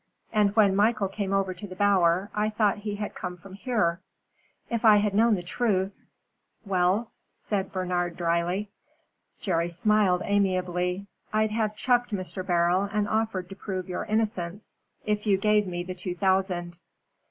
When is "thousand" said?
16.15-16.79